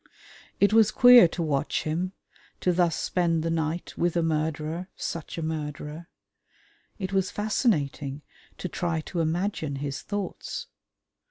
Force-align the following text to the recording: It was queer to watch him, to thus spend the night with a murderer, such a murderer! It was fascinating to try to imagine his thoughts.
It 0.59 0.73
was 0.73 0.89
queer 0.89 1.27
to 1.27 1.43
watch 1.43 1.83
him, 1.83 2.13
to 2.61 2.73
thus 2.73 2.95
spend 2.95 3.43
the 3.43 3.51
night 3.51 3.93
with 3.95 4.17
a 4.17 4.23
murderer, 4.23 4.87
such 4.95 5.37
a 5.37 5.43
murderer! 5.43 6.09
It 6.97 7.13
was 7.13 7.29
fascinating 7.29 8.23
to 8.57 8.67
try 8.67 9.01
to 9.01 9.19
imagine 9.19 9.75
his 9.75 10.01
thoughts. 10.01 10.65